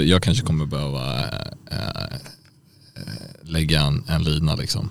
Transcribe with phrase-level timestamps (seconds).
[0.00, 1.18] Så jag kanske kommer behöva
[1.70, 2.16] äh,
[3.42, 4.90] lägga en, en lina liksom.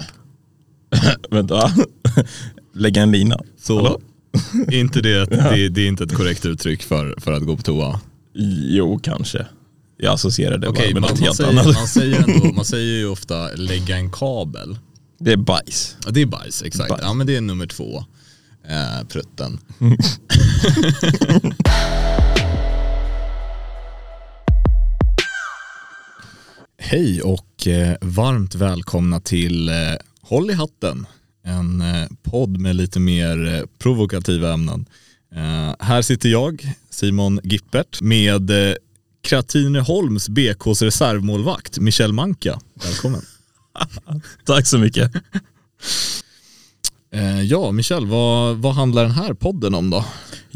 [1.30, 1.72] Vänta,
[2.74, 3.40] lägga en lina.
[3.58, 4.00] Så Hallå?
[4.72, 8.00] inte det, det, det är inte ett korrekt uttryck för, för att gå på toa.
[8.68, 9.46] Jo, kanske.
[9.96, 11.74] Jag associerar det Okej, bara med man, något man, helt säger, annat.
[11.74, 14.78] man, säger ändå, man säger ju ofta lägga en kabel.
[15.18, 15.96] Det är bajs.
[16.04, 16.88] Ja, det är bajs, exakt.
[16.88, 17.02] Bajs.
[17.02, 18.04] Ja men det är nummer två.
[18.68, 19.58] Eh, prutten.
[26.86, 29.74] Hej och eh, varmt välkomna till eh,
[30.22, 31.06] Håll i hatten.
[31.44, 34.86] En eh, podd med lite mer provokativa ämnen.
[35.78, 38.76] Här sitter jag, Simon Gippert, med eh,
[39.22, 42.60] Kratineholms BKs reservmålvakt, Michel Manka.
[42.74, 43.22] Välkommen.
[44.44, 45.12] Tack så mycket.
[47.44, 50.04] Ja, Michel, vad, vad handlar den här podden om då?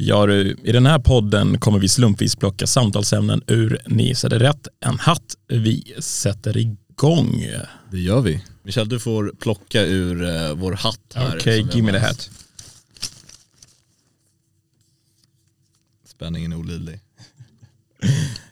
[0.00, 4.68] Ja, du, I den här podden kommer vi slumpvis plocka samtalsämnen ur Ni gissade rätt,
[4.80, 5.36] en hatt.
[5.48, 7.46] Vi sätter igång.
[7.90, 8.44] Det gör vi.
[8.62, 11.36] Michel, du får plocka ur eh, vår hatt här.
[11.36, 12.30] Okej, vi give me the hat.
[16.08, 17.00] Spänningen är olidlig.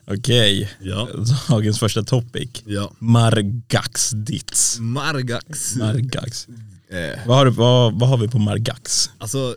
[0.06, 1.09] Okej, Ja.
[1.49, 2.51] dagens första topic.
[2.67, 2.93] ja.
[2.99, 4.78] Margaxdits.
[4.81, 5.77] Margax.
[5.77, 6.49] Margax.
[6.89, 9.11] Eh, Vad har, du, vad, vad har vi på Margax?
[9.19, 9.56] alltså,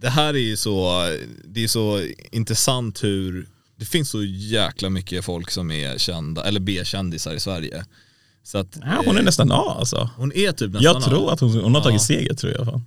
[0.00, 1.02] det här är ju så,
[1.44, 6.60] det är så intressant hur, det finns så jäkla mycket folk som är kända, eller
[6.60, 7.84] B-kändisar i Sverige.
[8.42, 10.10] Så att, Ja, hon är eh, nästan A alltså.
[10.16, 12.06] hon är typ nästan Jag tror att hon, hon har tagit Ja.
[12.06, 12.66] seger tror jag.
[12.66, 12.84] Fan.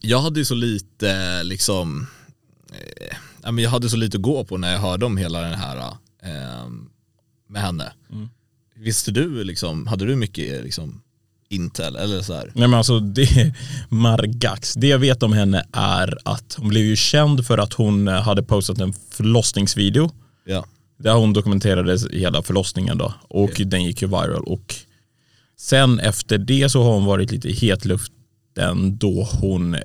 [0.00, 2.06] jag hade ju så lite liksom,
[3.42, 5.76] eh, jag hade så lite att gå på när jag hörde om hela den här
[6.22, 6.66] eh,
[7.48, 7.92] med henne.
[8.12, 8.28] Mm.
[8.76, 11.02] Visste du liksom, hade du mycket liksom
[11.48, 12.52] intel eller så här?
[12.54, 13.54] Nej men alltså det
[13.88, 18.08] Margax, det jag vet om henne är att hon blev ju känd för att hon
[18.08, 20.10] eh, hade postat en förlossningsvideo
[20.44, 20.64] Ja.
[20.98, 23.64] där hon dokumenterade hela förlossningen då och Okej.
[23.66, 24.74] den gick ju viral och
[25.58, 29.76] sen efter det så har hon varit lite i hetluften då hon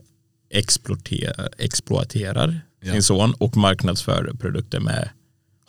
[0.50, 2.92] exploaterar, exploaterar Ja.
[2.92, 5.10] sin son och marknadsför produkter med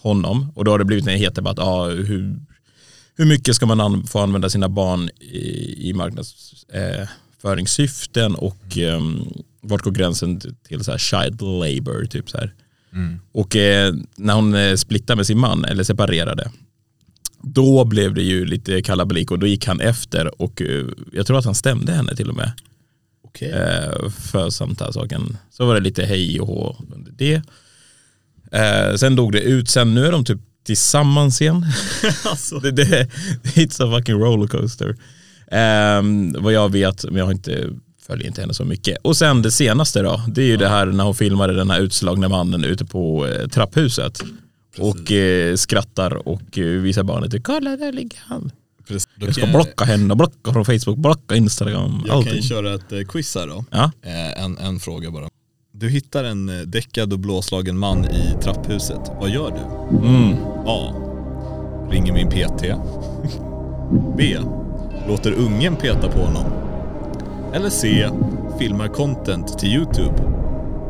[0.03, 2.37] honom och då har det blivit en het debatt, ja, hur,
[3.23, 9.83] hur mycket ska man an, få använda sina barn i, i marknadsföringssyften och um, vart
[9.83, 12.55] går gränsen till, så här child labor typ så här.
[12.93, 13.21] Mm.
[13.33, 16.51] Och eh, när hon eh, splittade med sin man, eller separerade,
[17.43, 21.39] då blev det ju lite kalabalik och då gick han efter och eh, jag tror
[21.39, 22.53] att han stämde henne till och med
[23.25, 23.51] Okej.
[23.51, 25.37] eh, för samtalssaken.
[25.51, 27.43] Så var det lite hej och hå under det.
[28.53, 31.67] Eh, sen dog det ut, sen nu är de typ tillsammans igen.
[32.25, 32.59] alltså.
[32.59, 33.09] det, det,
[33.43, 34.97] it's a fucking rollercoaster.
[35.99, 37.69] Um, vad jag vet, men jag har inte,
[38.07, 38.99] följer inte henne så mycket.
[39.03, 41.81] Och sen det senaste då, det är ju det här när hon filmade den här
[41.81, 44.23] utslagna mannen ute på eh, trapphuset.
[44.79, 48.51] Och eh, skrattar och eh, visar barnet, kolla där ligger han.
[48.89, 49.09] Precis.
[49.17, 52.35] Då Jag ska kan blocka henne, blocka från Facebook, blocka Instagram, Jag kan allting.
[52.35, 53.65] ju köra ett eh, quiz här då.
[53.71, 53.91] Ja.
[54.03, 55.29] Eh, en, en fråga bara.
[55.75, 59.11] Du hittar en eh, däckad och blåslagen man i trapphuset.
[59.21, 59.97] Vad gör du?
[60.07, 60.37] Mm.
[60.67, 60.95] A.
[61.91, 62.65] Ringer min PT.
[64.17, 64.37] B.
[65.09, 66.45] Låter ungen peta på honom.
[67.55, 68.09] Eller C.
[68.59, 70.15] Filmar content till YouTube.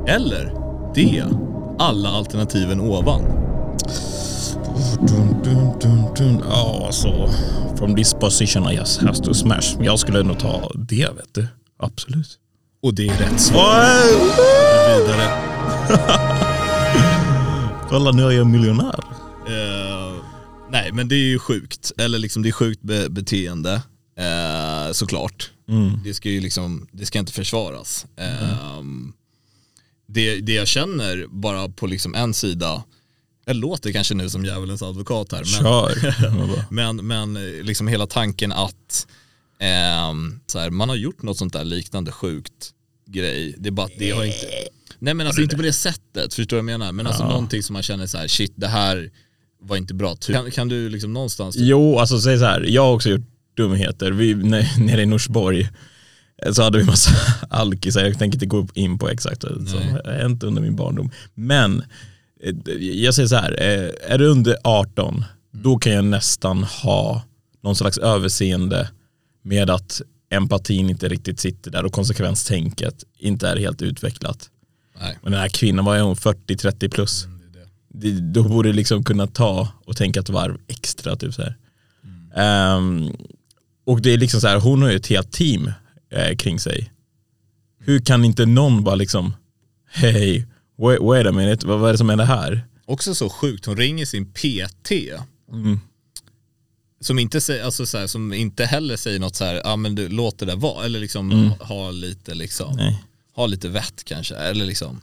[0.07, 0.55] Eller
[0.95, 1.23] D.
[1.79, 3.23] Alla alternativen ovan.
[5.01, 6.43] Dun, dun, dun, dun.
[6.49, 7.29] Ja, så
[7.77, 9.77] from this position I just has to smash.
[9.81, 11.47] Jag skulle nog ta det, vet du.
[11.79, 12.39] Absolut.
[12.83, 13.85] Och det är rätt svar.
[14.99, 15.29] Vidare.
[17.89, 19.05] Kolla, nu är jag miljonär.
[19.47, 20.15] Eh,
[20.71, 23.83] nej men det är ju sjukt, eller liksom det är sjukt be beteende
[24.19, 25.51] eh, såklart.
[25.69, 26.01] Mm.
[26.05, 28.07] Det ska ju liksom, det ska inte försvaras.
[28.17, 28.83] Eh,
[30.09, 32.83] det, det jag känner bara på liksom en sida,
[33.45, 35.63] jag låter kanske nu som djävulens advokat här,
[36.71, 37.35] men, men, men
[37.67, 39.07] liksom hela tanken att
[40.47, 42.71] så här, man har gjort något sånt där liknande sjukt
[43.07, 44.47] grej, det är bara att det har inte,
[44.99, 46.93] nej men alltså inte på det sättet, förstår du vad jag menar?
[46.93, 49.11] Men alltså någonting som man känner så här, shit det här
[49.61, 52.61] var inte bra, kan, kan du liksom någonstans Jo, alltså säg så här.
[52.69, 53.27] Jag har också gjort
[53.57, 54.11] dumheter.
[54.13, 55.69] Vi, ne- nere i Norsborg
[56.53, 57.11] så hade vi massa
[57.51, 58.05] alkisar.
[58.05, 61.11] Jag tänker inte gå in på exakt vad som hänt under min barndom.
[61.35, 61.83] Men
[62.43, 63.53] eh, jag säger så här.
[63.63, 67.23] eh, Är du under 18 då kan jag nästan ha
[67.63, 68.91] någon slags överseende
[69.43, 74.51] med att empatin inte riktigt sitter där och konsekvenstänket inte är helt utvecklat.
[75.01, 75.19] Nej.
[75.23, 77.27] Men den här kvinnan var hon 40-30 plus.
[77.89, 81.17] Det, då borde liksom kunna ta och tänka ett varv extra.
[81.17, 81.57] Typ så här.
[82.35, 83.17] Ehm,
[83.87, 85.73] och det är liksom så här, hon har ju ett helt team
[86.11, 86.93] eh, kring sig.
[87.79, 89.35] Hur kan inte någon bara liksom,
[89.91, 90.47] hej,
[90.79, 92.67] wait, wait a minute, vad, vad är det som händer här?
[92.93, 94.91] också så sjukt, hon ringer sin PT.
[95.53, 95.81] Mm.
[97.03, 99.95] Som inte, säger, alltså så här, som inte heller säger något så här, ja men
[99.95, 100.85] du, låt det där vara.
[100.85, 103.05] Eller liksom ha, ha lite liksom, Nej.
[103.35, 104.35] ha lite vett kanske.
[104.35, 105.01] Eller liksom,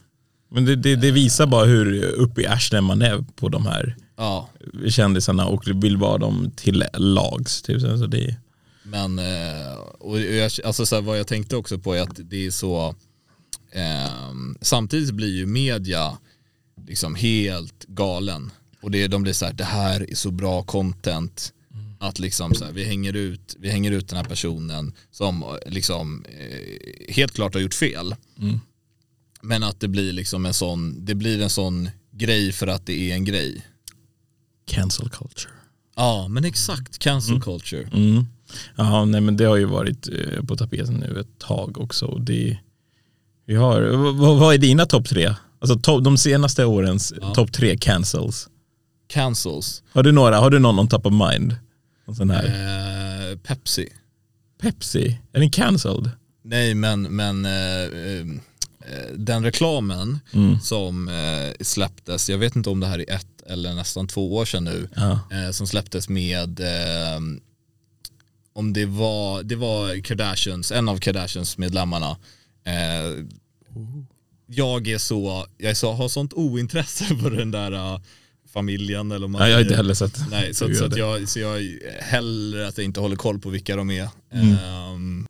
[0.49, 3.95] Men det, det, det visar bara hur uppe i arslet man är på de här
[4.17, 4.49] ja.
[4.89, 7.61] kändisarna och vill vara dem till lags.
[7.61, 7.81] Typ.
[7.81, 8.35] Så det,
[8.83, 12.45] Men, eh, och jag, alltså så här, vad jag tänkte också på är att det
[12.45, 12.95] är så,
[13.71, 14.31] eh,
[14.61, 16.17] samtidigt blir ju media
[16.87, 18.51] liksom helt galen.
[18.81, 21.53] Och det, de blir så här, det här är så bra content.
[22.01, 26.25] Att liksom så här, vi, hänger ut, vi hänger ut den här personen som liksom
[26.39, 28.15] eh, helt klart har gjort fel.
[28.39, 28.59] Mm.
[29.41, 33.11] Men att det blir liksom en sån, det blir en sån grej för att det
[33.11, 33.65] är en grej.
[34.67, 35.51] cancel culture.
[35.95, 37.89] Ja men exakt, cancel culture.
[37.93, 38.25] Mm.
[38.75, 42.15] Ja, nej men det har ju varit eh, på tapeten nu ett tag också.
[42.17, 42.57] Det,
[43.45, 43.81] vi har,
[44.11, 45.35] vad, vad är dina topp tre?
[45.61, 47.33] Alltså to, de senaste årens Ja.
[47.33, 48.49] topp tre cancels.
[49.07, 49.83] Cancels.
[49.91, 50.37] Har du några?
[50.39, 51.55] Har du någon on top of mind?
[52.09, 53.31] En sån här.
[53.31, 53.89] Eh, Pepsi.
[54.61, 56.09] Pepsi, är den cancelled?
[56.43, 58.25] Nej men, men eh, eh,
[59.15, 60.59] den reklamen Mm.
[60.59, 64.45] som eh, släpptes, jag vet inte om det här är ett eller nästan två år
[64.45, 65.19] sedan nu, Ja.
[65.31, 67.19] eh, som släpptes med eh,
[68.53, 72.17] om det var, det var Kardashians, en av Kardashians medlemmarna.
[72.63, 73.25] Eh,
[74.47, 77.99] jag är så, jag är så, har sånt ointresse för den där eh,
[78.53, 80.29] familjen eller man Nej, jag har inte heller sett.
[80.29, 83.75] Nej, så, så, att jag, så jag hellre att jag inte håller koll på vilka
[83.75, 84.09] de är.
[84.31, 84.57] Mm.
[84.57, 85.27] Ehm,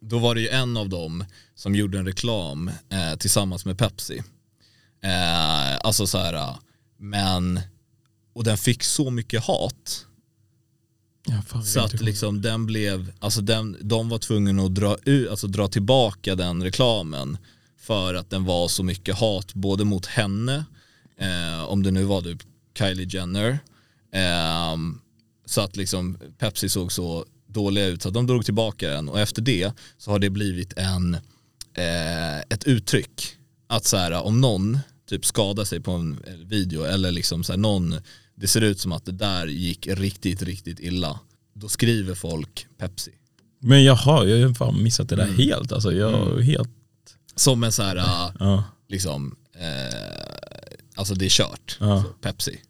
[0.00, 4.22] då var det ju en av dem som gjorde en reklam eh, tillsammans med Pepsi.
[5.02, 6.56] Eh, alltså så här,
[6.98, 7.60] men,
[8.34, 10.06] och den fick så mycket hat
[11.26, 15.30] Ja, fan, så att liksom den blev, alltså den, de var tvungna att dra, ut,
[15.30, 17.38] alltså dra tillbaka den reklamen
[17.78, 20.64] för att den var så mycket hat både mot henne,
[21.24, 22.42] eh, om det nu var typ
[22.78, 23.58] Kylie Jenner,
[24.12, 25.00] ehm,
[25.46, 29.20] så att liksom Pepsi såg så dåliga ut så att de drog tillbaka den och
[29.20, 31.14] efter det så har det blivit en,
[31.74, 33.36] eh, ett uttryck
[33.66, 34.78] att så här, om någon
[35.08, 37.94] typ skadar sig på en video eller liksom så här, någon,
[38.34, 41.20] det ser ut som att det där gick riktigt, riktigt illa.
[41.54, 43.10] Då skriver folk Pepsi.
[43.60, 45.36] Men jaha, jag har fan missat det där Mm.
[45.36, 45.72] helt.
[45.72, 46.68] Alltså, jag helt,
[47.36, 48.64] Som en så här, ja.
[48.88, 50.33] liksom, eh,
[50.94, 51.76] alltså det är kört.
[51.80, 52.02] Ja.
[52.02, 52.60] Så, Pepsi.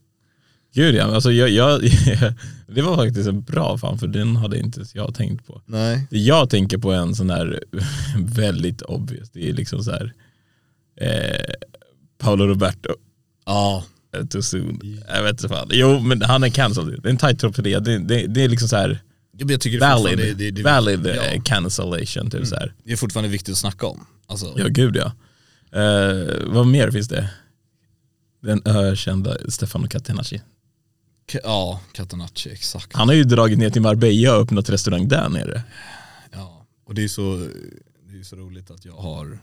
[0.75, 1.81] Gud ja, alltså jag, jag,
[2.67, 5.63] det var faktiskt en bra fan för den hade inte jag tänkt på.
[5.67, 6.07] Nej.
[6.11, 7.61] Det jag tänker på är en sån här
[8.19, 10.13] väldigt obvious, det är liksom så här
[11.01, 11.55] eh,
[12.19, 12.95] Paolo Roberto,
[13.47, 13.85] Ja.
[14.31, 14.99] too soon.
[15.09, 15.69] Jag vet inte fan.
[15.71, 17.79] Jo men han är cancelled, det är en tight topp för det.
[17.79, 18.27] Det, det.
[18.27, 19.01] det är liksom så här
[19.81, 21.23] valid, det, det, det, valid eh, ja.
[21.23, 21.43] Mm.
[21.43, 22.75] cancellation typ så här.
[22.85, 24.07] det är fortfarande viktigt att snacka om.
[24.27, 25.13] Alltså, Ja gud ja.
[25.81, 27.31] Eh, vad mer finns det?
[28.45, 30.43] Den ökända Stefano Catenacci.
[31.33, 32.93] K- ja, Catenacci, exakt.
[32.97, 35.63] Han har ju dragit ner till Marbella och öppnat restaurang där nere.
[36.33, 37.49] Ja, och det är så,
[38.13, 39.39] det är så roligt att jag har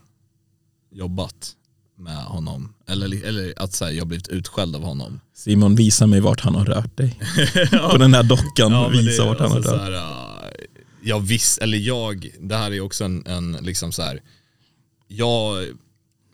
[0.92, 1.56] jobbat
[1.98, 2.74] med honom.
[2.88, 5.20] Eller, eller att så här, jag har blivit utskälld av honom.
[5.34, 7.20] Simon visa mig vart han har rört dig.
[7.92, 10.66] På den här dockan, men visa det- vart han har alltså, rört äh,
[11.04, 14.22] Jag visst, eller jag, det här är också en, en liksom så här.
[15.08, 15.68] Jag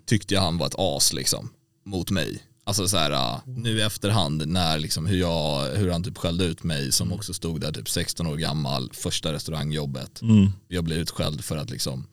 [0.06, 1.50] tyckte han var ett as liksom,
[1.86, 2.44] mot mig.
[2.68, 6.46] Alltså så här, äh, nu i efterhand när liksom hur, jag, hur han typ skällde
[6.46, 10.21] ut mig som också stod där typ 16 år gammal, första restaurangjobbet.
[10.21, 10.52] Mm.
[10.68, 12.07] Jag blev utskälld för att liksom,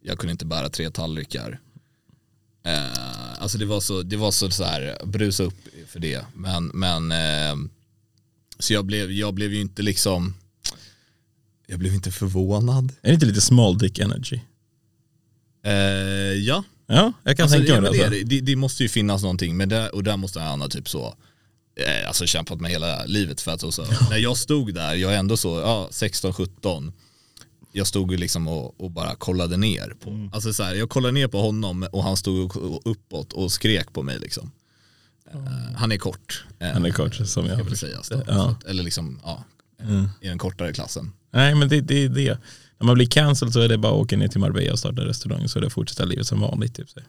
[0.00, 1.60] jag kunde inte bära tre tallrikar.
[2.64, 6.24] Eh, alltså det var så, det var så, så här, brusa upp för det.
[6.34, 7.70] Men, men eh,
[8.58, 10.34] så jag blev, jag blev ju inte liksom,
[11.66, 12.92] jag blev inte förvånad.
[13.02, 14.40] Är det inte lite small dick energy?
[15.64, 15.72] Eh,
[16.34, 17.98] ja, Ja, jag kan alltså, tänka ja, mig men det.
[17.98, 18.18] det, Alltså.
[18.24, 18.24] det.
[18.24, 21.14] det, det måste ju finnas någonting, men det, och där måste han ha typ så,
[21.76, 25.14] eh, alltså kämpat med hela livet för att så, så, när jag stod där, jag
[25.14, 26.92] är ändå så, ja 16-17,
[27.72, 30.30] jag stod ju liksom och, och bara kollade ner på, Mm.
[30.32, 34.02] alltså så här, jag kollade ner på honom och han stod uppåt och skrek på
[34.02, 34.50] mig liksom.
[35.32, 35.40] Eh,
[35.76, 36.44] han är kort.
[36.58, 37.92] eh, Han är kort, som jag det.
[38.10, 38.22] då.
[38.26, 38.56] Ja.
[38.68, 39.44] Eller liksom, ja,
[39.82, 40.08] Mm.
[40.20, 41.12] i den kortare klassen.
[41.32, 42.38] Nej men det, det är det.
[42.80, 45.00] När man blir cancelled så är det bara att åka ner till Marbella och starta
[45.02, 46.74] en restaurang så är det fortsätta livet som vanligt.
[46.74, 46.90] Typ.
[46.90, 47.00] så.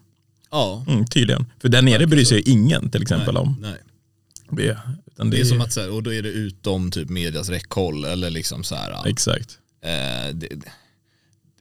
[0.50, 1.46] Ja, Mm, tydligen.
[1.60, 3.74] För där nere bryr sig ju ingen till exempel nej, om nej.
[4.50, 4.78] det.
[5.16, 8.04] Det, Det är som att så här, och då är det utom typ medias räckhåll
[8.04, 9.58] eller liksom så här, Exakt.
[9.84, 10.48] Eh, det,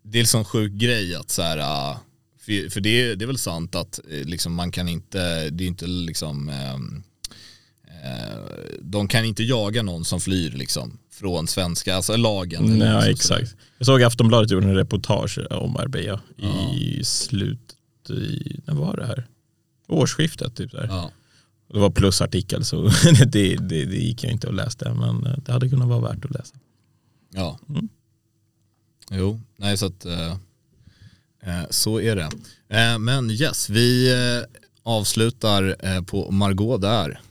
[0.03, 1.99] det är en sån sjuk grej att så här, ah,
[2.39, 5.63] för, för det, är- det är väl sant att eh, liksom, man kan inte, det
[5.63, 6.77] är inte liksom, eh,
[8.79, 12.77] de kan inte jaga någon som flyr liksom från svenska, alltså lagen.
[12.77, 13.55] Nej, liksom exakt.
[13.77, 16.21] Jag såg Aftonbladet gjorde en reportage om Marbella
[16.73, 19.27] i slutet, i, när var det här?
[19.87, 20.87] Årsskiftet typ där.
[20.89, 21.11] Ja.
[21.73, 22.81] Det var plusartikel så
[23.25, 26.25] det, det, det gick jag inte att läsa men eh, det hade kunnat vara värt
[26.25, 26.55] att läsa.
[27.33, 27.59] Ja.
[27.69, 27.89] Mm.
[29.11, 30.31] Jo, nej så att eh,
[31.43, 32.29] eh, så är det.
[32.69, 37.21] Eh, men yes, vi eh, avslutar eh, på Margot där.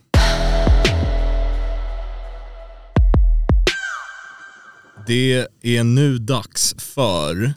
[5.07, 7.55] Det är nu dags för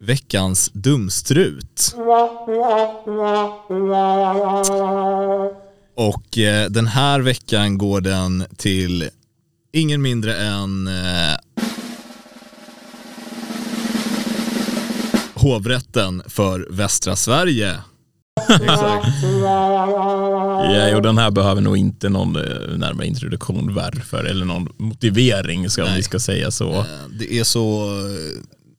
[0.00, 1.94] veckans dumstrut.
[5.94, 9.10] Och eh, den här veckan går den till
[9.72, 11.36] ingen mindre än eh,
[15.34, 17.76] hovrätten för västra Sverige.
[18.54, 19.06] Exakt.
[20.74, 25.70] Ja, och den här behöver nog inte någon eh, närmare introduktion varför eller någon motivering
[25.70, 25.96] ska Nej.
[25.96, 26.72] vi ska säga så.
[26.72, 26.84] Eh,
[27.18, 27.90] Det är så,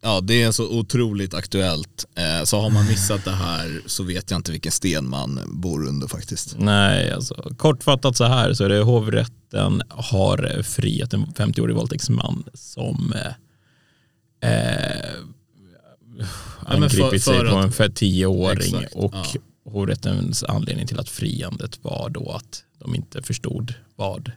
[0.01, 2.05] ja det är så otroligt aktuellt.
[2.15, 5.87] Eh, Så har man missat det här så vet jag inte vilken sten man bor
[5.87, 6.55] under faktiskt.
[6.59, 13.13] Nej, alltså kortfattat så här så är det hovrätten har friat en 50-årig våldtäktsman som
[14.41, 14.49] eh,
[16.65, 19.39] angripit sig för på en för tioåring Exakt, och ja.
[19.73, 24.31] Hovrättens anledning till att friandet var då att de inte förstod vad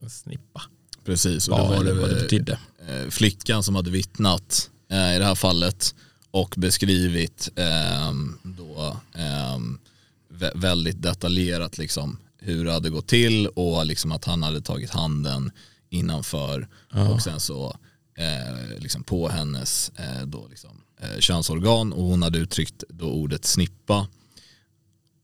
[0.00, 0.62] en snippa
[1.04, 2.58] Precis, och då var var eller vad det det betydde.
[2.88, 5.94] eh, flickan som hade vittnat eh, i det här fallet
[6.30, 8.96] och beskrivit ehm, då
[10.32, 14.90] vä- väldigt detaljerat liksom hur det hade gått till och liksom att han hade tagit
[14.90, 15.50] handen
[15.90, 16.68] innanför
[17.14, 17.76] och sen så
[18.14, 20.70] eh, liksom på hennes eh, då liksom,
[21.00, 24.06] eh, könsorgan och hon hade uttryckt då ordet snippa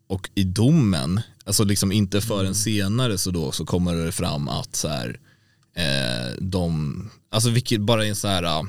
[0.09, 4.77] och i domen, alltså liksom inte förrän senare så då så kommer det fram att
[4.77, 5.21] så här,
[5.77, 8.67] eh, de, alltså vilket bara är en så här, ah,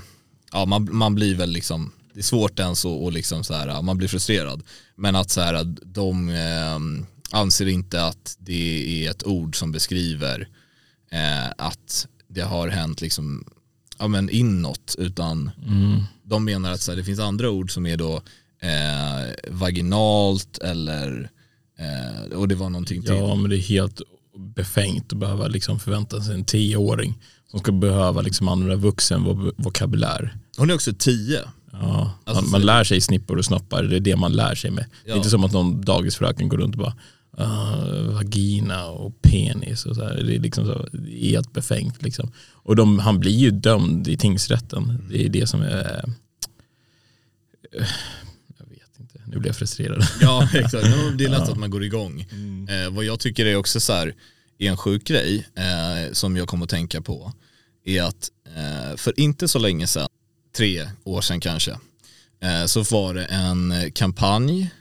[0.52, 3.68] ja man, man blir väl liksom, det är svårt ens att och liksom så här,
[3.68, 4.64] ah, man blir frustrerad.
[4.96, 10.48] Men att så här, de eh, anser inte att det är ett ord som beskriver
[11.12, 13.46] eh, att det har hänt liksom,
[13.98, 15.52] ja men inåt, utan
[16.24, 18.22] de menar att så här, det finns andra ord som är då
[18.62, 21.30] eh, vaginalt eller
[21.80, 23.16] eh, och det var någonting till.
[23.16, 24.02] Ja, men det är helt
[24.56, 27.18] befängt att behöva liksom förvänta sig en tioåring
[27.52, 30.38] som ska behöva liksom använda vuxen vok- vokabulär.
[30.58, 31.40] Hon är också tio.
[31.72, 34.72] Ja, Alltså, man, man lär sig snippor och snoppar, det är det man lär sig
[34.72, 34.86] med.
[35.04, 35.18] Det är Ja.
[35.18, 36.96] inte som att någon dagisfröken går runt och bara
[37.38, 40.24] "Ah, vagina och penis och så här.
[40.24, 40.88] Det är liksom så,
[41.22, 42.32] helt befängt liksom.
[42.54, 45.04] Och de, han blir ju dömd i tingsrätten.
[45.10, 46.04] Det är det som är
[47.72, 47.88] eh,
[48.58, 50.04] jag vet inte, nu blir jag frustrerad.
[50.22, 52.22] Ja exakt, Ja, det är lätt att man går igång.
[52.70, 54.16] Eh, vad jag tycker är också så här,
[54.58, 57.34] är en sjuk grej eh, som jag kommer att tänka på
[57.86, 60.08] är att eh, för inte så länge sedan,
[60.58, 61.72] tre år sedan kanske,
[62.44, 64.72] eh, så var det en kampanj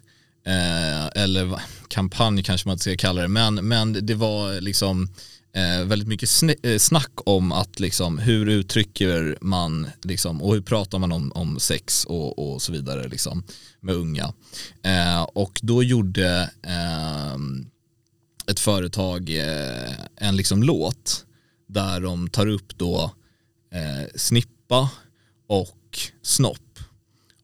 [0.46, 5.08] eh, eller kampanj kanske man inte ska kalla det, men, men det var liksom
[5.52, 10.60] eh, väldigt mycket sn- eh, snack om att liksom, hur uttrycker man liksom, och hur
[10.60, 13.42] pratar man om, om sex och, och så vidare liksom,
[13.80, 14.32] med unga.
[14.82, 17.34] Eh, och då gjorde eh,
[18.50, 21.24] ett företag eh, en liksom låt
[21.68, 23.14] där de tar upp då
[23.72, 24.90] eh, snippa
[25.46, 26.78] och snopp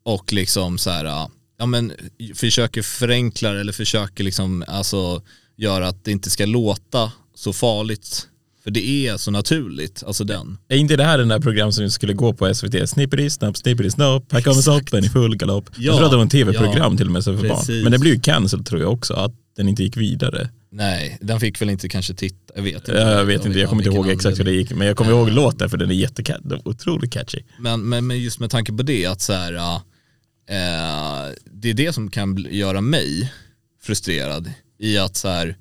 [0.03, 1.93] och liksom så här, eh, ja men
[2.35, 5.23] försöker förenkla det eller försöker liksom alltså
[5.57, 8.29] göra att det inte ska låta så farligt.
[8.65, 10.59] För det är så naturligt, alltså den.
[10.69, 12.89] Är inte det här den där program som skulle gå på SVT?
[12.89, 15.71] Snipperi snapp, snipperi snopp, här kommer snoppen i full galopp.
[15.71, 17.49] Ja, jag tror att det var en tv-program ja, till och med för barn.
[17.49, 17.83] precis.
[17.83, 20.49] Men det blev ju cancel tror jag också, att den inte gick vidare.
[20.71, 22.93] Nej, den fick väl inte kanske titta, jag vet inte.
[22.93, 25.31] Jag vet inte, jag kommer inte ihåg exakt hur det gick, men jag kommer ihåg
[25.31, 27.39] låten för den är är otroligt catchy.
[27.59, 31.93] Men, men, men just med tanke på det att så här, eh, det är det
[31.93, 33.33] som kan göra mig
[33.83, 35.57] frustrerad i att så här,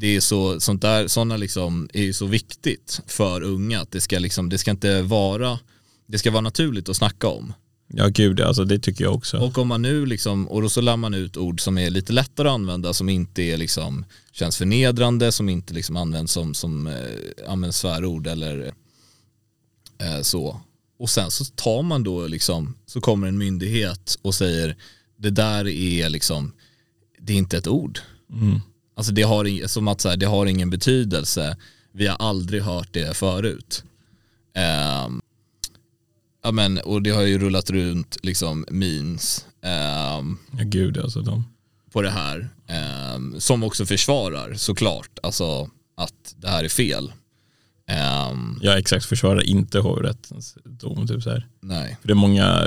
[0.00, 4.00] det är så, sånt där, sådana liksom är ju så viktigt för unga att det
[4.00, 5.58] ska liksom, det ska inte vara,
[6.06, 7.52] det ska vara naturligt att snacka om.
[7.88, 9.38] Ja gud, alltså det tycker jag också.
[9.38, 12.12] Och om man nu liksom, och då så lär man ut ord som är lite
[12.12, 16.86] lättare att använda, som inte är liksom, känns förnedrande, som inte liksom används som, som
[16.86, 18.72] eh, används svärord eller
[19.98, 20.60] eh, så.
[20.98, 24.76] Och sen så tar man då liksom, så kommer en myndighet och säger
[25.16, 26.52] det där är liksom,
[27.18, 27.98] det är inte ett ord.
[28.32, 28.60] Mm.
[28.98, 31.56] Alltså det har, som att så här, det har ingen betydelse,
[31.92, 33.84] vi har aldrig hört det förut.
[34.54, 35.20] Ehm,
[36.44, 41.44] ja men, och det har ju rullat runt liksom memes ehm, Ja gud alltså de.
[41.92, 42.48] på det här.
[42.66, 47.12] ehm, som också försvarar såklart, alltså att det här är fel.
[47.88, 51.06] Ehm, Ja exakt, försvarar inte hovrättens dom.
[51.06, 51.46] Typ så här.
[51.60, 51.96] Nej.
[52.00, 52.64] För det är många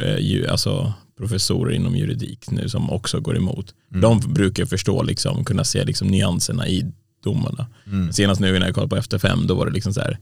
[0.00, 3.74] eh, eh, alltså, professorer inom juridik nu som också går emot.
[3.90, 4.00] Mm.
[4.00, 6.92] De brukar förstå, liksom, kunna se liksom, nyanserna i
[7.24, 7.66] domarna.
[7.86, 8.12] Mm.
[8.12, 10.18] Senast nu när jag kollade på Efter fem, då var det liksom så här,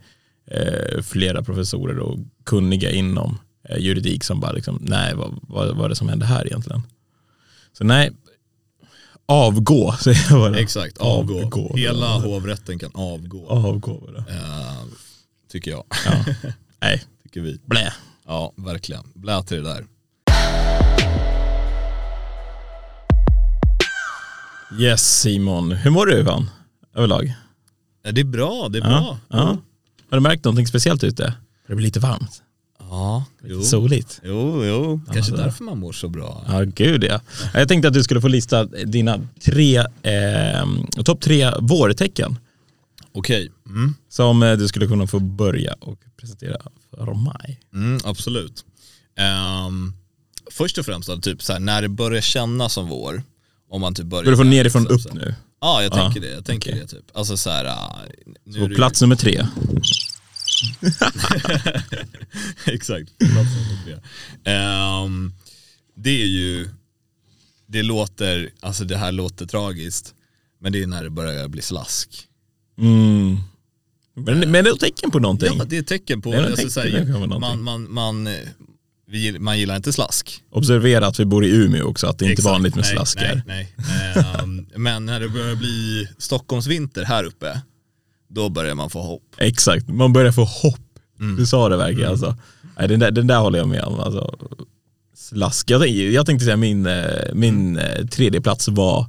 [0.51, 5.85] eh, flera professorer och kunniga inom eh, juridik som bara liksom, nej vad, vad, vad
[5.85, 6.83] är det som hände här egentligen?
[7.79, 8.13] Så nej,
[9.27, 10.59] avgå säger jag bara.
[10.61, 11.43] Exakt, avgå.
[11.45, 11.77] Avgå.
[11.77, 13.47] Hela hovrätten kan avgå.
[13.49, 14.19] Avgå bara.
[14.19, 14.83] Eh,
[15.53, 15.85] tycker jag.
[16.07, 16.25] Ja.
[16.81, 17.61] nej, tycker vi.
[17.65, 17.93] blä.
[18.27, 19.03] Ja, verkligen.
[19.15, 19.87] Blä till det där.
[24.81, 26.51] Yes Simon, hur mår du Ivan?
[26.95, 27.35] Överlag?
[28.03, 29.19] Ja, det är bra, det är Ja, bra.
[29.39, 29.47] ja.
[30.11, 31.35] Har du märkt någonting speciellt ute?
[31.67, 32.43] Det blir lite varmt,
[32.91, 33.63] Ja, jo.
[33.63, 34.21] soligt.
[34.25, 35.01] Jo, jo.
[35.13, 35.37] Kanske så.
[35.37, 36.45] därför man mår så bra.
[36.49, 37.21] Ja, gud ja.
[37.55, 40.67] Jag tänkte att du skulle få lista dina tre, eh,
[41.05, 42.39] topp tre vårtecken
[43.13, 43.53] Okej.
[43.67, 43.95] Mm.
[44.09, 46.57] som eh, du skulle kunna få börja och presentera
[46.91, 47.61] för mig.
[47.75, 48.65] Mm, absolut.
[49.19, 49.93] Ehm,
[50.51, 53.23] först och främst då, typ så här, när det börjar kännas som vår,
[53.71, 54.25] om man typ börjar...
[54.25, 55.35] Börjar du få så här, nerifrån liksom, upp så nu?
[55.61, 56.35] Ja, jag Ja, tänker det.
[56.35, 56.81] Jag tänker okej.
[56.83, 57.05] det typ.
[57.15, 57.97] Alltså så här, ah,
[58.45, 59.47] nu Så plats nummer tre.
[62.67, 63.13] Exakt.
[64.45, 65.33] Ehm,
[65.95, 66.69] det är ju,
[67.67, 70.15] det låter, alltså det här låter tragiskt,
[70.61, 72.29] men det är när det börjar bli slask.
[72.79, 73.37] Mm.
[74.15, 75.59] Men, men det är ett tecken på någonting.
[75.59, 78.29] Ja, det är ett tecken på, Det är alltså, så tecken här, man, man, man,
[79.09, 80.43] vi, man gillar inte slask.
[80.51, 82.53] Observera att vi bor i Umeå också, att det är inte Exakt.
[82.53, 83.43] vanligt med nej, slask här.
[83.47, 84.25] Nej, nej.
[84.41, 87.61] Ehm, men när det börjar bli Stockholmsvinter här uppe,
[88.37, 89.23] då börjar man få hopp.
[89.37, 90.81] Exakt, man börjar få hopp.
[91.21, 91.37] Mm.
[91.37, 92.37] Du sa det verkligen alltså.
[92.79, 94.01] Nej, den, där, den där håller jag med om.
[94.01, 94.35] Alltså,
[95.17, 95.71] slask.
[95.71, 99.07] Jag, tänkte- jag tänkte säga min, eh, min eh, tredje plats var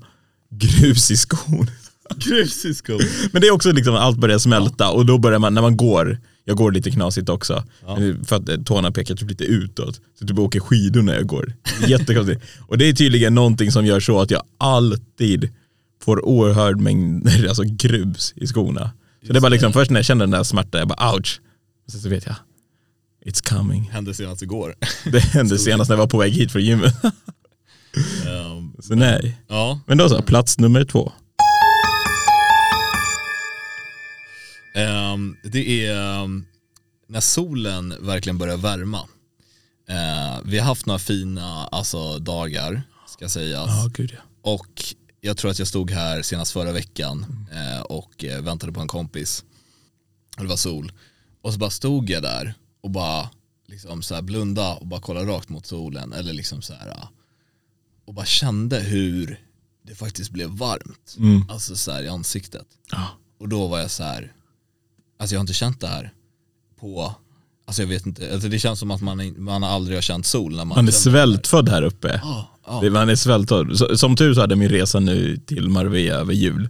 [0.49, 1.67] grus i skon.
[2.15, 2.99] Grus i skon.
[3.31, 6.17] Men det är också liksom allt börjar smälta och då börjar man, när man går,
[6.45, 7.63] jag går lite knasigt också,
[8.25, 10.01] för att eh, tårna pekar typ lite utåt.
[10.19, 11.53] Så typ åker skidor när jag går.
[11.87, 12.41] Jättekonstigt.
[12.67, 15.49] och det är tydligen någonting som gör så att jag alltid
[16.03, 18.91] får oerhörd mängd alltså grus i skorna.
[19.27, 21.41] Så det bara liksom, först när jag känner den där smärtan, jag bara ouch.
[21.85, 22.35] Och sen så vet jag,
[23.25, 23.89] it's coming.
[23.93, 24.75] Hände senast igår.
[25.11, 27.03] Det hände senast när jag var på väg hit från gymmet.
[28.27, 29.37] Ehm, Så nej.
[29.47, 31.11] ja, Men då så, plats nummer två.
[34.75, 36.45] Ehm, det är ehm,
[37.09, 38.99] när solen verkligen börjar värma.
[39.89, 43.67] Eh, vi har haft några fina alltså, dagar, ska sägas.
[43.67, 44.51] Ja, gud ja.
[44.51, 44.83] Och
[45.27, 48.87] jag tror att jag stod här senast förra veckan eh, och eh, väntade på en
[48.87, 49.43] kompis.
[50.37, 50.91] Och det var sol.
[51.41, 53.29] Och så bara stod jag där och bara
[53.65, 56.13] liksom så här blunda och bara kolla rakt mot solen.
[56.13, 57.09] Eller liksom så här, ah,
[58.05, 59.41] och bara kände hur
[59.83, 61.15] det faktiskt blev varmt.
[61.17, 61.49] Mm.
[61.49, 62.67] Alltså så här i ansiktet.
[62.91, 63.07] Ja.
[63.39, 64.33] Och då var jag så här,
[65.19, 66.13] alltså jag har inte känt det här
[66.79, 67.15] på,
[67.67, 70.51] alltså jag vet inte, alltså det känns som att man, man aldrig har känt sol
[70.55, 72.19] när man Man är svältfödd här uppe.
[72.23, 72.79] Ja, ja.
[72.83, 73.99] Det- Man är svältfödd.
[73.99, 76.69] Som tur så hade min resa nu till Marbella över jul.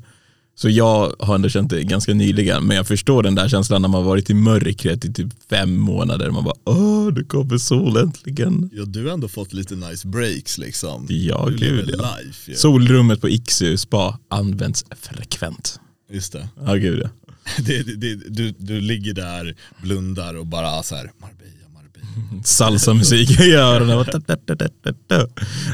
[0.56, 3.90] Så jag har ändå känt det ganska nyligen, men jag förstår den där känslan när
[3.90, 6.30] man varit i mörkret i typ fem månader.
[6.32, 8.70] Man bara, åh, det kommer sol äntligen.
[8.74, 11.06] Ja du har ändå fått lite nice breaks liksom.
[11.10, 12.16] Ja, du gud ja.
[12.20, 12.58] life ju.
[12.58, 15.80] Solrummet på Iksu spa används frekvent.
[16.12, 16.48] Just det.
[16.66, 17.10] Ja, gud ja.
[17.66, 22.44] det, det, du, du ligger där, blundar och bara så här, Marbella, Marbella.
[22.44, 24.06] Salsa-musik i öronen.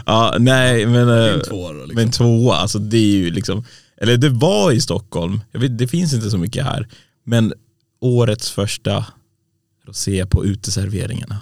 [0.05, 1.09] Ja, nej, men...
[1.09, 1.95] eh, Din tvåa då liksom.
[1.95, 3.65] Men tvåa, alltså det är ju liksom,
[3.97, 6.87] eller det var i Stockholm, vet, det finns inte så mycket här,
[7.23, 7.53] men
[8.01, 9.05] årets första
[9.85, 11.37] rosé på uteserveringarna.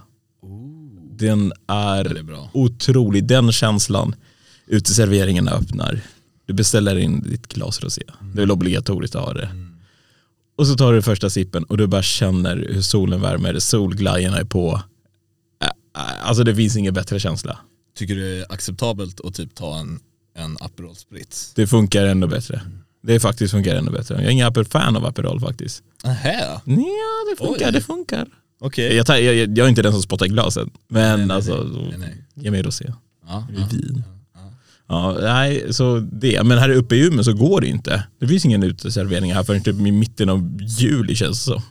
[1.17, 2.49] Den är, Den är bra.
[2.53, 4.15] otrolig, den känslan
[4.67, 6.01] uteserveringarna öppnar.
[6.45, 8.01] Du beställer in ditt glas rosé,
[8.33, 9.49] det är väl obligatoriskt att ha det.
[10.61, 14.43] Och så tar du första sippen och du bara känner hur solen värmer, solglajjorna är
[14.43, 14.81] på.
[16.23, 17.57] Alltså det finns ingen bättre känsla.
[17.97, 19.99] Tycker du det är acceptabelt att typ ta en,
[20.37, 21.53] en Aperol Spritz?
[21.55, 22.61] Det funkar ännu bättre.
[23.03, 24.15] Det faktiskt funkar ännu bättre.
[24.15, 25.83] Jag är ingen fan av Aperol faktiskt.
[26.03, 26.61] Nähä, Ja,
[27.31, 27.71] det funkar, Oj.
[27.73, 28.27] det funkar.
[28.59, 28.95] okej.
[28.95, 31.63] Jag, tar, jag, jag är inte den som spottar i glaset, men Nej, nej, alltså,
[31.89, 32.23] nej, nej.
[32.35, 32.93] ge mig rosé.
[33.27, 33.67] Ja, ja.
[33.71, 34.03] vin.
[34.07, 34.20] Ja,
[35.21, 36.43] nej, så det.
[36.43, 38.03] Men här uppe i Umeå så går det inte.
[38.19, 41.61] Det finns ingen uteservering här förrän typ i mitten av juli känns det som.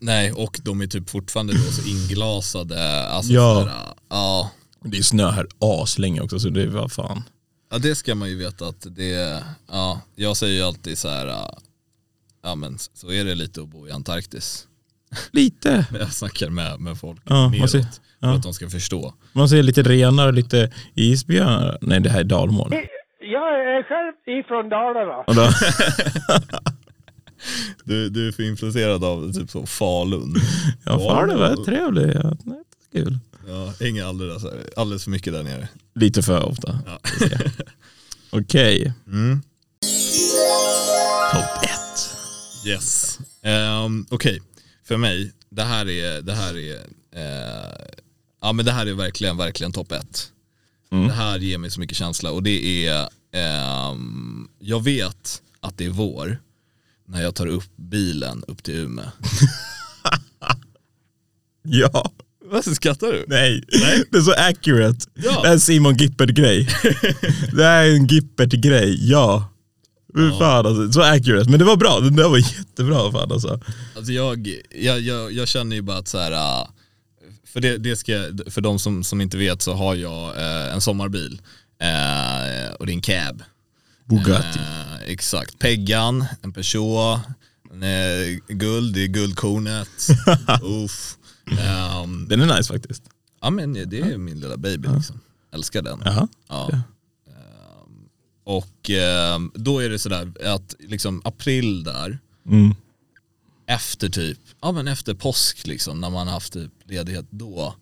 [0.00, 3.08] Nej, och de är typ fortfarande då så inglasade.
[3.08, 3.54] Alltså Ja.
[3.62, 4.50] så här, ja.
[4.84, 7.22] Det är snö här aslänge också så det var fan.
[7.70, 11.26] ja, det ska man ju veta att det, ja, jag säger ju alltid så här,
[12.42, 14.66] ja men så är det lite att bo i Antarktis.
[15.30, 15.86] Lite.
[16.00, 18.34] Jag snackar med, med folk Ja, neråt, ser- för ja.
[18.36, 19.14] att de ska förstå.
[19.32, 21.78] Man ser lite renar och lite isbjörnar.
[21.80, 22.72] Nej det här är dalmål.
[23.20, 25.24] Jag är själv ifrån Dalarna.
[27.84, 30.34] Du, du är för influerad av typ så Falun.
[30.84, 32.14] Ja, det var trevligt.
[32.14, 33.18] Ja, nej, det är kul.
[33.48, 34.42] Ja, hänger alldeles,
[34.76, 35.68] alldeles för mycket där nere.
[35.94, 36.78] Lite för ofta.
[36.86, 36.98] Ja.
[38.30, 39.42] Okej, Mm.
[41.32, 42.16] topp ett.
[42.66, 43.18] Yes.
[43.84, 44.42] Um, Okej,
[44.88, 46.74] för mig, det här är, det här är,
[47.16, 47.72] eh,
[48.46, 50.32] ja men det här är verkligen, verkligen topp ett.
[50.92, 51.08] Mm.
[51.08, 55.84] Det här ger mig så mycket känsla och det är, ehm, jag vet att det
[55.84, 56.38] är vår
[57.08, 59.04] när jag tar upp bilen upp till Umeå.
[61.68, 62.12] Ja.
[62.44, 63.24] Varför skrattar du?
[63.28, 63.64] Nej.
[64.10, 65.06] det är så accurate.
[65.14, 65.42] Ja.
[65.42, 66.68] Det är en Simon Gippert-grej.
[67.52, 69.52] det är en Gippert-grej, ja.
[70.16, 71.50] Fy Fan alltså, så accurate.
[71.50, 73.60] Men det var bra, den där var jättebra fan alltså.
[73.96, 76.70] Alltså jag, jag, jag, jag känner ju bara att så här, ah,
[77.46, 78.12] för, det, det ska,
[78.50, 81.40] för de som, som inte vet så har jag eh, en sommarbil
[81.80, 83.42] eh, och det är en cab.
[84.04, 84.58] Bugatti.
[84.58, 87.20] Eh, exakt, Peggan, en Peugeot,
[87.72, 89.88] en, eh, guld, det är guldkornet.
[90.62, 91.16] Uff.
[91.60, 93.02] Ehm, Den är nice faktiskt.
[93.42, 95.20] ja men det är min lilla baby liksom.
[95.54, 96.02] Älskar den.
[96.04, 96.28] Jaha.
[96.48, 96.70] Ja.
[96.72, 96.82] Ehm,
[98.44, 102.74] och ehm, då är det sådär att liksom april där, Mm.
[103.66, 107.74] Efter typ, ja men efter påsk liksom, när man har haft typ ledighet då,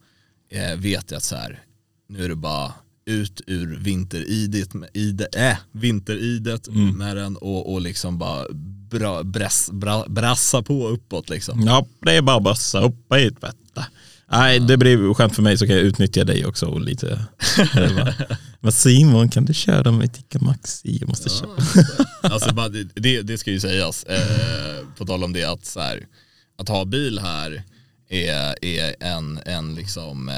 [0.51, 1.63] eh, vet jag att så här,
[2.09, 2.73] nu är det bara
[3.07, 8.47] ut ur vinteridet, med- ide, äh, vinteridet med den och, och liksom bara
[8.91, 11.61] bra, bräs, bra, brassa på uppåt liksom.
[11.67, 13.87] Ja, det är bara att bassa upp ett bätta.
[14.31, 17.25] Nej, det blir skönt för mig så kan jag utnyttja dig också och lite.
[18.61, 20.99] Men Simon, kan du köra mig till Maxi?
[21.01, 21.51] Jag måste köra.
[22.33, 22.55] Alltså
[22.95, 26.07] det, det ska ju sägas, eh, på tal om det att så här,
[26.59, 27.63] att ha bil här
[28.09, 30.35] är, är en, en liksom eh,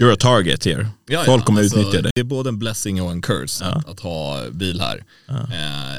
[0.00, 0.88] You're a target here.
[1.06, 2.10] Ja, Folk ja, kommer alltså, utnyttja det.
[2.14, 5.04] Det är både en blessing och en curse att, att ha bil här.
[5.28, 5.34] Eh,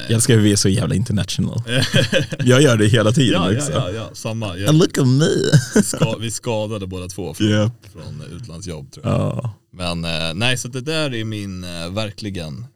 [0.02, 1.62] Jag älskar hur vi är så jävla international.
[2.38, 3.72] jag gör det hela tiden ja, ja, också.
[3.72, 4.56] ja, ja, samma.
[4.56, 5.82] Jag, Look at me.
[5.82, 7.72] ska, vi skadade båda två från, Japp.
[7.92, 9.14] från utlandsjobb tror jag.
[9.14, 9.54] Ja.
[9.72, 12.66] Men eh, nej, så det där är min, eh, verkligen,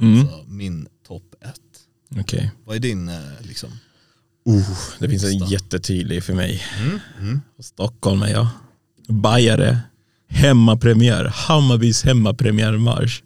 [0.00, 0.20] Mm.
[0.20, 2.20] alltså, min topp ett.
[2.20, 2.50] Okej.
[2.64, 3.70] Vad är din eh, liksom?
[4.44, 6.62] Oh, det finns en jättetydlig för mig.
[7.60, 8.46] Stockholm är jag.
[9.08, 9.78] Bajare.
[10.28, 11.24] Hemmapremiär.
[11.34, 13.22] Hammarbys hemmapremiärmarsch.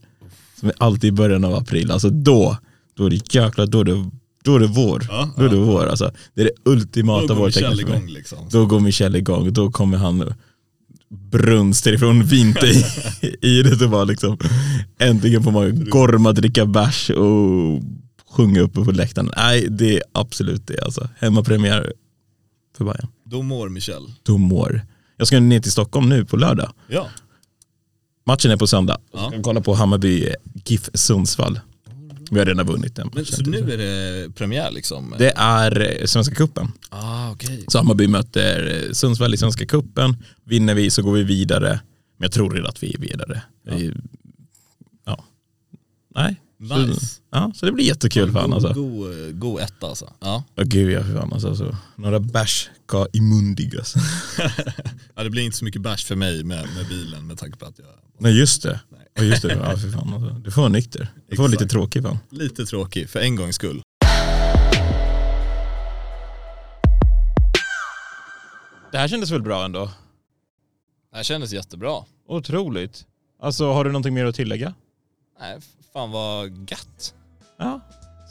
[0.60, 1.90] Som är alltid i början av april.
[1.90, 2.56] Alltså då,
[2.96, 4.10] då är det jäklar, då är det,
[4.44, 5.06] då är det vår.
[5.08, 6.12] Ja, då är det vår alltså.
[6.34, 8.10] Det är det ultimata Då går vårtecknet för mig.
[8.10, 8.38] liksom.
[8.50, 10.34] Då går Michelle igång, då kommer han
[11.30, 14.38] brunster ifrån vinter i, i det och bara liksom
[14.98, 17.82] äntligen får man gorma, dricka bärs och
[18.34, 19.30] sjunga uppe på läktaren.
[19.36, 21.08] Nej, det är absolut det alltså.
[21.18, 21.92] Hemmapremiär
[22.76, 23.08] för Bayern.
[23.24, 24.08] Då mår Michelle.
[24.22, 24.86] Då mår.
[25.16, 26.72] Jag ska ner till Stockholm nu på lördag.
[26.88, 27.08] Ja.
[28.26, 28.98] Matchen är på söndag.
[29.12, 29.20] Ja.
[29.22, 31.60] Jag ska kolla på Hammarby GIF Sundsvall.
[32.30, 33.10] Vi har redan vunnit den.
[33.14, 35.14] Men, så nu är det premiär liksom?
[35.18, 36.72] Det är eh, Svenska Cupen.
[36.88, 37.64] Ah, okej.
[37.68, 40.16] Så Hammarby möter eh, Sundsvall i Svenska Cupen.
[40.44, 41.80] Vinner vi så går vi vidare.
[42.16, 43.42] Men jag tror redan att vi är vidare.
[43.66, 43.74] Ja.
[45.04, 45.24] ja.
[46.14, 46.40] Nej.
[46.64, 47.20] Nice.
[47.30, 48.72] Ja, så det blir jättekul fan alltså.
[48.72, 50.12] God, god etta alltså.
[50.20, 50.44] Ja.
[50.56, 51.56] Åh gud ja, för fan alltså.
[51.56, 51.76] Så.
[51.96, 53.94] Några bärs ska imundigas.
[55.14, 57.66] ja, det blir inte så mycket bärs för mig med, med bilen med tanke på
[57.66, 57.86] att jag
[58.18, 58.80] Nej just det.
[58.88, 59.00] Nej.
[59.14, 59.52] Ja, just det.
[59.52, 60.30] Ja, för fan alltså.
[60.30, 61.08] Du får vara nykter.
[61.28, 62.18] Du får vara lite tråkig fan.
[62.30, 63.82] lite tråkig för en gångs skull.
[68.92, 69.90] Det här kändes väl bra ändå?
[71.10, 72.04] Det här kändes jättebra.
[72.26, 73.06] Otroligt.
[73.40, 74.74] Alltså har du någonting mer att tillägga?
[75.40, 75.58] Nej,
[75.94, 77.14] Fan vad gött.
[77.58, 77.80] Ja,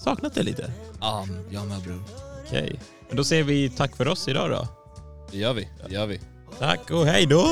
[0.04, 0.72] saknat det lite.
[1.02, 2.04] Ja, jag med bror.
[2.46, 2.78] Okej, okay.
[3.08, 4.68] men då säger vi tack för oss idag då.
[5.32, 6.20] Det gör vi, det gör vi.
[6.60, 7.44] Tack och hej då!